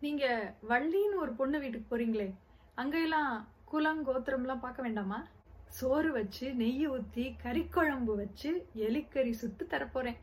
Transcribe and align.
நீங்க 0.00 0.54
வள்ளின்னு 0.68 1.16
ஒரு 1.16 1.32
பொண்ணு 1.32 1.60
வீட்டுக்கு 1.60 1.98
போறீங்களே 1.98 2.34
அங்கெல்லாம் 2.74 3.48
குலம் 3.64 4.06
கோத்திரம்லாம் 4.06 4.58
பார்க்க 4.58 4.82
வேண்டாமா? 4.82 5.26
சோறு 5.68 6.12
வச்சு 6.12 6.54
நெய் 6.54 6.88
ஊத்தி 6.88 7.34
கறிக்குழம்பு 7.42 8.14
வச்சு 8.14 8.68
எலிக்கறி 8.76 9.30
சுட்டு 9.30 9.66
தரப்போறேன். 9.70 10.16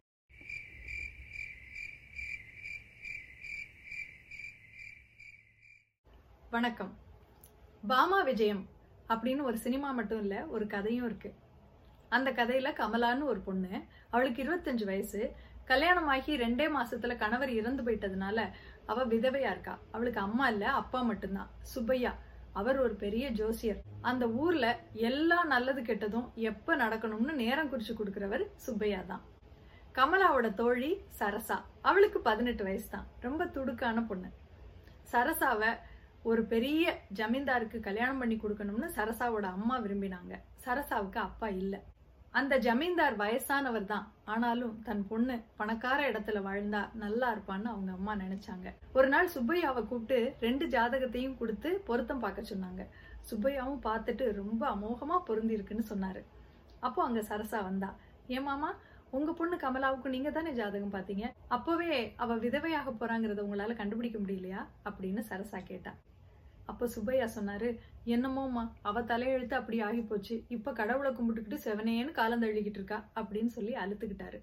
வணக்கம். 6.49 6.97
பாமா 7.87 8.21
விஜயம் 8.21 8.67
அப்படின்னு 9.09 9.41
ஒரு 9.41 9.57
சினிமா 9.57 9.91
மட்டும் 9.91 10.19
இல்ல 10.19 10.45
ஒரு 10.45 10.67
கதையும் 10.67 11.05
இருக்கு. 11.05 11.33
அந்த 12.09 12.31
கதையில 12.31 12.69
கமலான்னு 12.81 13.23
ஒரு 13.23 13.39
பொண்ணு 13.39 13.83
அவளுக்கு 14.09 14.43
இருபத்தஞ்சு 14.43 14.85
வயசு. 14.85 15.35
கல்யாணம் 15.65 16.07
ஆகி 16.07 16.37
ரெண்டே 16.37 16.67
மாசத்துல 16.77 17.17
கணவர் 17.17 17.49
இறந்து 17.49 17.83
போயிட்டதுனால 17.83 18.49
அவ 18.91 19.05
விதவையா 19.13 19.51
இருக்கா? 19.55 19.75
அவளுக்கு 19.91 20.19
அம்மா 20.27 20.47
இல்ல 20.53 20.65
அப்பா 20.81 20.99
மட்டும்தான். 21.01 21.51
சுப்பையா 21.73 22.11
அவர் 22.59 22.77
ஒரு 22.85 22.95
பெரிய 23.03 23.25
ஜோசியர். 23.39 23.79
அந்த 24.09 24.25
ஊர்ல 24.43 24.65
எல்லா 25.09 25.39
நல்லது 25.53 25.81
கெட்டதும் 25.81 26.27
எப்ப 26.49 26.75
நடக்கணும்னு 26.83 27.33
நேரம் 27.43 27.71
குறிச்சு 27.71 27.93
கொடுக்கிறவர் 27.99 28.43
சுப்பையா 28.65 29.01
தான் 29.11 29.23
கமலாவோட 29.97 30.47
தோழி 30.53 30.91
சரசா. 31.19 31.57
அவளுக்கு 31.89 32.19
பதினெட்டு 32.29 32.63
வயசு 32.67 32.87
தான் 32.89 33.09
ரொம்ப 33.25 33.45
துடுக்கான 33.55 34.03
பொண்ணு. 34.07 34.29
சரசாவை 35.11 35.71
ஒரு 36.29 36.41
பெரிய 36.53 36.83
ஜமீன்தாருக்கு 37.19 37.79
கல்யாணம் 37.79 38.21
பண்ணி 38.21 38.35
கொடுக்கணும்னு 38.35 38.87
சரசாவோட 38.97 39.47
அம்மா 39.57 39.75
விரும்பினாங்க. 39.85 40.33
சரசாவுக்கு 40.65 41.19
அப்பா 41.27 41.47
இல்லை. 41.61 41.79
அந்த 42.39 42.53
ஜமீன்தார் 42.65 43.15
வயசானவர் 43.21 43.85
தான். 43.91 44.05
ஆனாலும் 44.33 44.73
தன் 44.87 45.03
பொண்ணு 45.09 45.35
பணக்கார 45.59 45.99
இடத்துல 46.11 46.39
வாழ்ந்தா 46.47 46.81
நல்லா 47.03 47.27
இருப்பான்னு 47.35 47.69
அவங்க 47.73 47.91
அம்மா 47.97 48.13
நினைச்சாங்க. 48.23 48.67
ஒரு 48.97 49.07
நாள் 49.13 49.33
சுப்பையாவை 49.35 49.81
கூப்பிட்டு 49.91 50.17
ரெண்டு 50.45 50.65
ஜாதகத்தையும் 50.75 51.37
கொடுத்து 51.41 51.69
பொருத்தம் 51.89 52.23
பார்க்க 52.23 52.51
சொன்னாங்க. 52.51 52.83
சுப்பையாவும் 53.29 53.85
பார்த்துட்டு 53.87 54.25
ரொம்ப 54.41 54.63
அமோகமா 54.75 55.17
பொருந்தி 55.29 55.55
இருக்குன்னு 55.57 55.85
சொன்னாரு. 55.91 56.23
அப்போ 56.87 57.01
அங்க 57.07 57.21
சரசா 57.29 57.61
வந்தா. 57.69 57.91
ஏன் 58.35 58.45
மாமா 58.49 58.71
உங்க 59.17 59.31
பொண்ணு 59.39 59.55
கமலாவுக்கு 59.63 60.13
நீங்க 60.15 60.29
தானே 60.37 60.51
ஜாதகம் 60.59 60.95
பாத்தீங்க 60.95 61.25
அப்பவே 61.55 61.93
அவ 62.23 62.35
விதவையாக 62.45 62.91
போறாங்கறத 63.01 63.43
உங்களால 63.45 63.75
கண்டுபிடிக்க 63.81 64.17
முடியலையா? 64.23 64.61
அப்படின்னு 64.87 65.21
சரசா 65.29 65.59
கேட்டா. 65.71 65.93
அப்போ 66.65 66.87
சுப்பையா 66.87 67.27
சொன்னாரு 67.35 67.77
என்னமோமா 68.05 68.71
அவ 68.81 69.01
தலையெழுத்து 69.01 69.53
அப்படி 69.53 69.81
ஆகி 69.81 70.01
போச்சு 70.01 70.45
இப்ப 70.47 70.73
கடவுளை 70.73 71.11
கும்பிட்டுக்கிட்டு 71.11 71.57
செவனேன்னு 71.63 72.11
காலம் 72.11 72.41
தள்ளிக்கிட்டு 72.41 72.79
இருக்கா? 72.81 73.09
அப்படின்னு 73.15 73.47
சொல்லி 73.47 73.73
அழுத்துக்கிட்டாரு. 73.73 74.39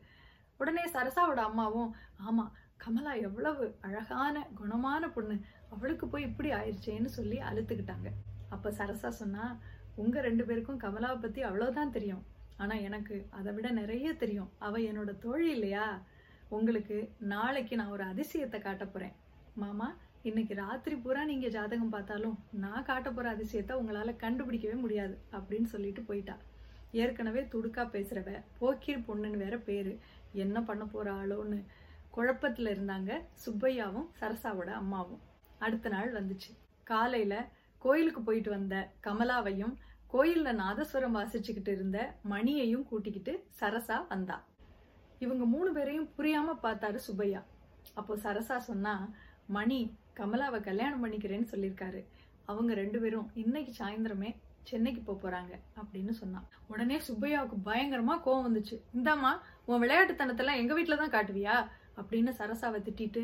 உடனே 0.57 0.85
சரசாவோட 0.85 1.41
அம்மாவும் 1.41 1.95
ஆமா 2.31 2.51
கமலா 2.77 3.13
எவ்வளவு 3.15 3.77
அழகான 3.81 4.47
குணமான 4.61 5.13
பொண்ணு. 5.13 5.41
அவளுக்கு 5.71 6.09
போய் 6.09 6.23
இப்படி 6.23 6.51
ஆயிடுச்சேன்னு 6.51 7.05
சொல்லி 7.05 7.39
அழுத்துக்கிட்டாங்க. 7.39 8.09
அப்ப 8.49 8.71
சரசா 8.71 9.09
சொன்னா 9.09 9.59
உங்க 9.95 10.21
ரெண்டு 10.21 10.45
பேருக்கும் 10.45 10.81
கமலாவை 10.81 11.21
பத்தி 11.21 11.43
அவ்வளவுதான் 11.43 11.91
தெரியும். 11.91 12.25
ஆனா 12.57 12.75
எனக்கு 12.75 13.27
அதை 13.31 13.53
விட 13.53 13.71
நிறைய 13.71 14.13
தெரியும். 14.13 14.51
அவ 14.59 14.79
என்னோட 14.79 15.19
தோழி 15.19 15.51
இல்லையா? 15.51 16.03
உங்களுக்கு 16.49 17.13
நாளைக்கு 17.19 17.77
நான் 17.77 17.89
ஒரு 17.89 18.05
அதிசயத்தை 18.05 18.61
காட்ட 18.61 18.87
போறேன். 18.87 19.13
மாமா 19.55 19.97
இன்னைக்கு 20.25 20.55
ராத்திரி 20.55 20.97
பூரா 20.97 21.25
நீங்க 21.25 21.49
ஜாதகம் 21.49 21.91
பார்த்தாலும் 21.91 22.35
நான் 22.63 22.85
காட்ட 22.85 23.09
போற 23.11 23.27
அதிசயத்தை 23.37 23.75
உங்களால 23.79 24.11
கண்டுபிடிக்கவே 24.21 24.77
முடியாது 24.81 25.15
அப்படின்னு 25.33 25.65
சொல்லிட்டு 25.65 26.03
போயிட்டா. 26.03 26.37
ஏற்கனவே 26.93 27.41
துடுக்கா 27.53 27.83
பேசுறவ 27.95 28.31
போக்கீர் 28.61 29.01
பொண்ணுன்னு 29.07 29.37
வேற 29.37 29.57
பேரு. 29.59 29.93
என்ன 30.33 30.63
பண்ண 30.63 30.85
போற 30.85 31.13
ஆளோன்னு 31.13 31.59
குழப்பத்துல 32.17 32.73
இருந்தாங்க 32.75 33.11
சுப்பையாவும் 33.45 34.07
சரசாவோட 34.21 34.71
அம்மாவும். 34.81 35.23
அடுத்த 35.59 35.89
நாள் 35.89 36.13
வந்துச்சு. 36.13 36.51
காலையில 36.85 37.35
கோயிலுக்கு 37.79 38.23
போயிட்டு 38.23 38.51
வந்த 38.51 38.77
கமலாவையும் 39.07 39.75
கோயில்ல 40.13 40.53
நாதஸ்வரம் 40.63 41.19
வாசிச்சுக்கிட்டு 41.19 41.75
இருந்த 41.79 41.99
மணியையும் 42.35 42.87
கூட்டிக்கிட்டு 42.93 43.35
சரசா 43.61 43.99
வந்தா. 44.09 44.39
இவங்க 45.19 45.45
மூணு 45.45 45.73
பேரையும் 45.73 46.09
புரியாம 46.19 46.57
பார்த்தாரு 46.63 47.01
சுப்பையா. 47.09 47.43
அப்போ 47.95 48.17
சரசா 48.17 48.59
சொன்னா 48.71 48.95
மணி 49.47 49.81
கமலாவை 50.19 50.61
கல்யாணம் 50.61 51.03
பண்ணிக்கிறேன்னு 51.05 51.51
சொல்லியிருக்காரு. 51.53 52.01
அவங்க 52.51 52.75
ரெண்டு 52.75 52.99
பேரும் 53.01 53.29
இன்னைக்கு 53.43 53.73
சாயந்தரமே 53.79 54.31
சென்னைக்கு 54.69 55.01
போக 55.01 55.17
போறாங்க 55.23 55.53
அப்படின்னு 55.81 56.13
சொன்னான். 56.19 56.47
உடனே 56.67 56.97
சுப்பையாவுக்கு 57.07 57.57
பயங்கரமா 57.69 58.15
கோவம் 58.27 58.47
வந்துச்சு. 58.49 58.77
இந்தாம்மா 58.97 59.33
உன் 59.65 59.83
விளையாட்டுத்தனத்தெல்லாம் 59.85 60.61
எங்க 60.63 60.75
வீட்டுல 60.79 60.99
தான் 61.03 61.15
காட்டுவியா? 61.17 61.57
அப்படின்னு 62.01 62.33
சரசாவை 62.41 62.81
திட்டிட்டு 62.89 63.23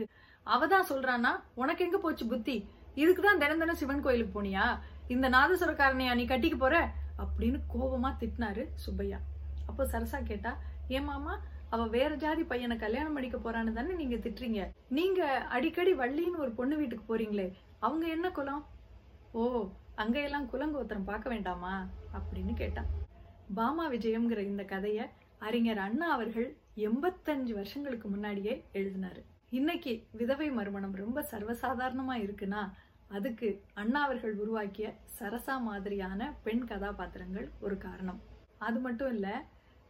அவ 0.55 0.67
தான் 0.67 0.89
சொல்றானா 0.91 1.33
உனக்கு 1.55 1.85
எங்க 1.85 1.99
போச்சு 1.99 2.27
புத்தி? 2.27 2.57
இதுக்கு 2.95 3.23
தான் 3.23 3.39
தினம் 3.39 3.59
தினம் 3.59 3.81
சிவன் 3.83 4.05
கோயிலுக்கு 4.07 4.33
போனியா? 4.37 4.67
இந்த 5.15 5.27
நாதஸ்வரக்காரனையா 5.29 6.15
நீ 6.15 6.25
கட்டிக்க 6.25 6.57
போற? 6.59 6.77
அப்படின்னு 7.23 7.61
கோபமா 7.75 8.11
திட்டினாரு 8.21 8.65
சுப்பையா. 8.85 9.19
அப்போ 9.67 9.85
சரசா 9.85 10.19
கேட்டா 10.23 10.53
ஏன் 10.89 11.09
மாமா 11.11 11.35
அவ 11.71 11.87
வேற 11.87 12.15
ஜாதி 12.15 12.43
பையனை 12.43 12.77
கல்யாணம் 12.77 13.13
பண்ணிக்க 13.13 13.39
போறான்னு 13.39 13.73
தானே 13.73 13.93
நீங்க 13.95 14.17
திட்டுறீங்க. 14.17 14.61
நீங்க 14.89 15.23
அடிக்கடி 15.57 15.93
வள்ளின்னு 15.95 16.43
ஒரு 16.45 16.51
பொண்ணு 16.51 16.77
வீட்டுக்கு 16.77 17.05
போறீங்களே 17.09 17.53
அவங்க 17.79 18.07
என்ன 18.07 18.31
குலம்? 18.31 18.63
ஓ 19.33 19.43
அங்கையெல்லாம் 19.97 20.49
குலங்கோத்திரம் 20.53 21.09
பார்க்க 21.11 21.29
வேண்டாமா? 21.29 21.75
அப்படின்னு 22.19 22.55
கேட்டான் 22.55 22.89
பாமா 23.55 23.91
விஜயம்ங்கிற 23.91 24.39
இந்த 24.39 24.63
கதைய 24.63 25.03
அறிஞர் 25.39 25.79
அண்ணா 25.79 26.07
அவர்கள் 26.11 26.49
எண்பத்தஞ்சு 26.77 27.53
வருஷங்களுக்கு 27.53 28.09
முன்னாடியே 28.09 28.55
எழுதினாரு. 28.73 29.21
இன்னைக்கு 29.51 29.93
விதவை 30.13 30.49
மறுமணம் 30.51 30.97
ரொம்ப 30.97 31.27
சர்வசாதாரணமா 31.31 32.17
இருக்குன்னா 32.25 32.63
அதுக்கு 33.09 33.49
அண்ணா 33.75 34.01
அவர்கள் 34.05 34.35
உருவாக்கிய 34.35 34.89
சரசா 35.19 35.55
மாதிரியான 35.61 36.35
பெண் 36.43 36.65
கதாபாத்திரங்கள் 36.65 37.47
ஒரு 37.61 37.79
காரணம். 37.79 38.21
அது 38.59 38.79
மட்டும் 38.79 39.13
இல்ல 39.13 39.29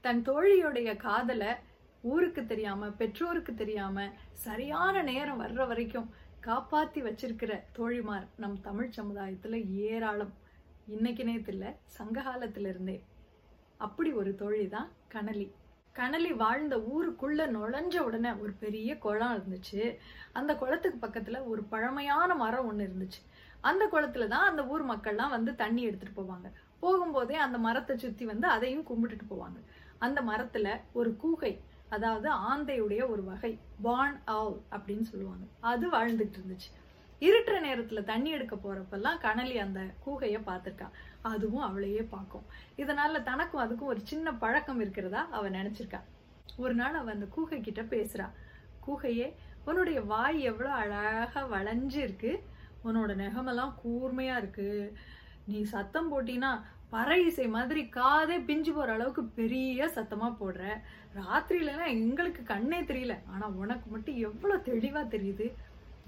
தன் 0.05 0.23
தோழியுடைய 0.23 0.97
காதலை 0.97 1.51
ஊருக்கு 2.09 2.47
தெரியாம 2.47 2.89
பெற்றோருக்கு 2.91 3.55
தெரியாம 3.55 4.09
சரியான 4.33 5.03
நேரம் 5.03 5.41
வர்ற 5.41 5.67
வரைக்கும் 5.67 6.11
காப்பாத்தி 6.47 7.01
வச்சிருக்கிற 7.07 7.53
தோழிமார் 7.79 8.27
நம் 8.37 8.61
தமிழ் 8.61 8.91
சமுதாயத்துல 8.97 9.55
ஏராளம். 9.71 10.33
இன்னைக்கு 10.87 11.25
நேத்து 11.25 11.77
சங்ககாலத்துல 11.99 12.69
இருந்தே. 12.69 13.05
அப்படி 13.77 14.13
ஒரு 14.13 14.35
தோழி 14.35 14.69
தான் 14.69 14.89
கனலி. 15.15 15.47
கனலி 15.93 16.33
வாழ்ந்த 16.33 16.77
ஊருக்குள்ள 16.77 17.41
நுழைஞ்ச 17.57 17.97
உடனே 17.99 18.33
ஒரு 18.33 18.53
பெரிய 18.53 18.99
குளம் 18.99 19.37
இருந்துச்சு. 19.37 19.97
அந்த 20.33 20.57
குளத்துக்கு 20.57 21.07
பக்கத்துல 21.07 21.47
ஒரு 21.47 21.63
பழமையான 21.63 22.35
மரம் 22.35 22.69
ஒண்ணு 22.69 22.83
இருந்துச்சு. 22.83 23.21
அந்த 23.61 23.89
குளத்துல 23.93 24.27
தான் 24.27 24.49
அந்த 24.51 24.67
ஊர் 24.67 24.85
மக்கள்லாம் 24.87 25.29
வந்து 25.29 25.55
தண்ணி 25.55 25.83
எடுத்துட்டு 25.83 26.23
போவாங்க. 26.23 26.49
போகும்போதே 26.83 27.33
அந்த 27.33 27.59
மரத்தை 27.59 27.99
சுத்தி 27.99 28.25
வந்து 28.25 28.49
அதையும் 28.49 28.87
கும்பிட்டுட்டு 28.87 29.27
போவாங்க. 29.31 29.59
அந்த 29.99 30.21
மரத்துல 30.21 30.81
ஒரு 30.93 31.17
கூகை 31.23 31.53
அதாவது 31.91 32.29
ஆந்தையுடைய 32.31 33.09
ஒரு 33.09 33.25
வகை 33.25 33.59
பான் 33.83 34.21
ஆவ் 34.27 34.57
அப்படின்னு 34.71 35.01
சொல்லுவாங்க. 35.01 35.47
அது 35.61 35.91
வாழ்ந்துட்டு 35.91 36.39
இருந்துச்சு. 36.39 36.71
இருட்டுற 37.21 37.57
நேரத்துல 37.67 38.05
தண்ணி 38.05 38.31
எடுக்க 38.31 38.57
போறப்பெல்லாம் 38.57 39.21
கனலி 39.21 39.59
அந்த 39.59 39.81
கூகைய 40.07 40.41
பார்த்துருக்கா. 40.47 40.89
அதுவும் 41.23 41.63
அவளையே 41.63 42.03
பார்க்கும். 42.03 42.45
இதனால 42.77 43.23
தனக்கும் 43.23 43.63
அதுக்கும் 43.63 43.85
ஒரு 43.85 44.01
சின்ன 44.03 44.35
பழக்கம் 44.35 44.81
இருக்கிறதா 44.81 45.29
அவ 45.31 45.51
நினைச்சிருக்கா. 45.51 46.01
ஒரு 46.57 46.75
நாள் 46.75 46.95
அவ 46.95 47.11
அந்த 47.11 47.27
கூகை 47.37 47.61
கிட்ட 47.61 47.83
பேசுறா. 47.83 48.31
கூகையே 48.87 49.35
உன்னுடைய 49.65 50.01
வாய் 50.01 50.41
எவ்வளோ 50.41 50.71
அழகா 50.71 51.47
வளைஞ்சு 51.47 51.97
இருக்கு 51.97 52.45
உன்னோட 52.85 53.13
நெகமெல்லாம் 53.15 53.75
கூர்மையா 53.85 54.37
இருக்கு. 54.37 54.97
நீ 55.53 55.61
சத்தம் 55.75 56.11
போட்டீங்கன்னா 56.13 56.53
பறை 56.93 57.17
இசை 57.29 57.47
மாதிரி 57.55 57.81
காதே 57.97 58.37
பிஞ்சு 58.49 58.73
போற 58.73 58.93
அளவுக்கு 58.93 59.23
பெரிய 59.39 59.87
சத்தமா 59.97 60.29
போடுற. 60.41 60.63
ராத்திரியிலலாம் 61.19 61.95
எங்களுக்கு 62.03 62.43
கண்ணே 62.43 62.81
தெரியல. 62.91 63.15
ஆனா 63.33 63.47
உனக்கு 63.63 63.87
மட்டும் 63.91 64.17
எவ்வளவு 64.29 64.67
தெளிவா 64.69 65.03
தெரியுது? 65.15 65.47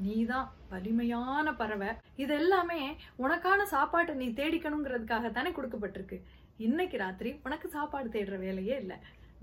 நீதான் 0.04 0.46
வலிமையான 0.70 1.54
பறவை. 1.54 1.88
இது 2.16 2.34
எல்லாமே 2.34 2.80
உனக்கான 3.24 3.62
சாப்பாட்டை 3.74 4.14
நீ 4.14 4.28
தேடிக்கணுங்கிறதுக்காக 4.40 5.30
தானே 5.30 5.50
கொடுக்கப்பட்டிருக்கு. 5.50 6.18
இன்னைக்கு 6.66 6.96
ராத்திரி 7.04 7.32
உனக்கு 7.44 7.68
சாப்பாடு 7.68 8.08
தேடுற 8.08 8.38
வேலையே 8.38 8.76
இல்லை. 8.76 8.96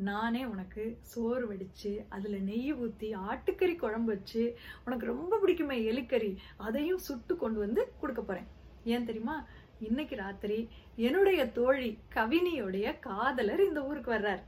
நானே 0.10 0.42
உனக்கு 0.46 0.84
சோறு 1.12 1.46
வடிச்சு 1.52 1.92
அதுல 2.16 2.40
நெய் 2.50 2.74
ஊத்தி 2.74 3.08
ஆட்டுக்கறி 3.30 3.76
குழம்பு 3.76 4.12
வச்சு 4.14 4.44
உனக்கு 4.86 5.06
ரொம்ப 5.14 5.40
பிடிக்குமே 5.44 5.78
எலிக்கறி 5.92 6.32
அதையும் 6.58 7.06
சுட்டு 7.08 7.36
கொண்டு 7.36 7.60
வந்து 7.60 7.84
கொடுக்க 8.02 8.22
போறேன். 8.22 8.50
ஏன் 8.96 9.08
தெரியுமா? 9.12 9.38
இன்னைக்கு 9.80 10.16
ராத்திரி 10.16 10.70
என்னுடைய 10.96 11.52
தோழி 11.52 11.90
கவினியுடைய 12.14 13.00
காதலர் 13.00 13.62
இந்த 13.66 13.80
ஊருக்கு 13.84 14.12
வர்றார். 14.12 14.42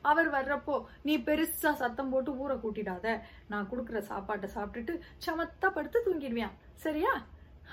அவர் 0.00 0.28
வர்றப்போ 0.32 0.84
நீ 1.02 1.18
பெருசா 1.18 1.70
சத்தம் 1.72 2.10
போட்டு 2.10 2.38
ஊரை 2.38 2.56
கூட்டிடாத. 2.56 3.20
நான் 3.48 3.68
கொடுக்குற 3.70 3.98
சாப்பாட்டை 3.98 4.48
சாப்பிட்டுட்டு 4.54 4.94
சமத்தா 5.26 5.68
படுத்து 5.74 6.00
தூங்கிடுவியான் 6.06 6.56
சரியா? 6.74 7.26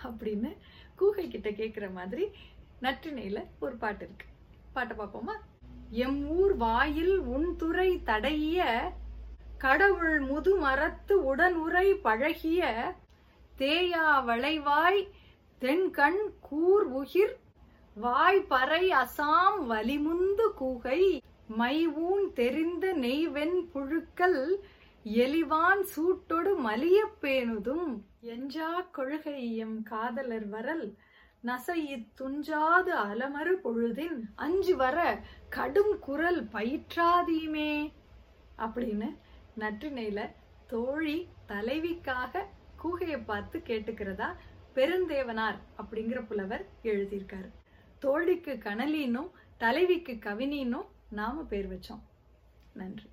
அப்படின்னு 0.03 0.51
கூகை 0.99 1.25
கிட்ட 1.27 1.49
கேக்குற 1.49 1.93
மாதிரி 1.93 2.25
நற்றினையில 2.81 3.41
ஒரு 3.59 3.75
பாட்டு 3.75 4.03
இருக்கு. 4.05 4.25
பாட்டை 4.73 4.97
பார்ப்போமா? 4.97 5.35
எம் 5.89 6.21
ஊர் 6.37 6.55
வாயில் 6.55 7.17
உன் 7.17 7.55
துறை 7.55 7.89
தடைய 8.03 8.67
கடவுள் 9.57 10.17
முதுமரத்து 10.21 11.13
உரை 11.65 11.93
பழகிய 11.93 12.71
தேயா 13.57 14.07
வளைவாய் 14.29 15.01
தென்கண் 15.59 16.31
கூர் 16.41 16.95
உகிர் 16.95 17.35
வாய் 17.95 18.41
பறை 18.41 18.89
அசாம் 18.89 19.59
வலிமுந்து 19.69 20.51
கூகை 20.59 21.21
மைவூன் 21.59 22.33
தெரிந்த 22.33 22.93
நெய்வெண் 22.93 23.69
புழுக்கள் 23.73 24.55
எலிவான் 25.05 25.85
சூட்டொடு 25.95 26.55
மலியப் 26.57 27.17
பேணுதும். 27.21 28.01
எஞ்சா 28.21 28.91
கொள்கை 28.91 29.55
எம் 29.55 29.83
காதலர் 29.83 30.47
வரல் 30.47 30.95
நசையித் 31.43 32.07
துஞ்சாது 32.19 32.89
அலமறு 32.89 33.53
பொழுதின். 33.63 34.21
அஞ்சு 34.35 34.75
வர 34.75 35.19
கடும் 35.49 35.99
குரல் 35.99 36.45
பயிற்றாதீமே. 36.45 37.91
அப்படின்னு 38.57 39.17
நற்றினையில 39.59 40.31
தோழி 40.67 41.27
தலைவிக்காக 41.47 42.43
கூகையை 42.83 43.25
பார்த்து 43.25 43.59
கேட்டுக்கிறதா? 43.59 44.35
பெருந்தேவனார் 44.75 45.57
அப்படிங்கிற 45.77 46.25
புலவர் 46.25 46.65
எழுதியிருக்காரு. 46.83 47.49
தோழிக்கு 47.99 48.57
கனலினும் 48.57 49.31
தலைவிக்கு 49.57 50.13
கவினினும் 50.13 50.85
நாம 51.09 51.43
பேர் 51.43 51.73
வச்சோம். 51.73 52.01
நன்றி. 52.73 53.09